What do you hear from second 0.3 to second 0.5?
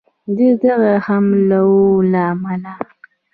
د